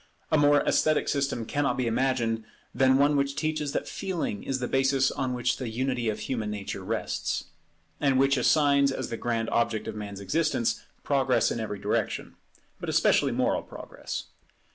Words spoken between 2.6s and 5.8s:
than one which teaches that Feeling is the basis on which the